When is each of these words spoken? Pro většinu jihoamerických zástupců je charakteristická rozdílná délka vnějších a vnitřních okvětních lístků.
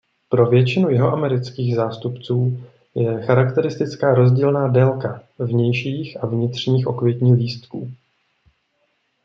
Pro 0.29 0.45
většinu 0.45 0.89
jihoamerických 0.89 1.75
zástupců 1.75 2.63
je 2.95 3.21
charakteristická 3.21 4.13
rozdílná 4.13 4.67
délka 4.67 5.23
vnějších 5.39 6.23
a 6.23 6.27
vnitřních 6.27 6.87
okvětních 6.87 7.33
lístků. 7.33 7.91